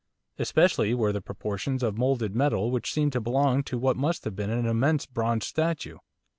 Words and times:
Especially 0.39 0.95
were 0.95 1.11
there 1.11 1.21
portions 1.21 1.83
of 1.83 1.95
moulded 1.95 2.35
metal 2.35 2.71
which 2.71 2.91
seemed 2.91 3.13
to 3.13 3.21
belong 3.21 3.61
to 3.61 3.77
what 3.77 3.95
must 3.95 4.23
have 4.23 4.35
been 4.35 4.49
an 4.49 4.65
immense 4.65 5.05
bronze 5.05 5.45
statue. 5.45 5.99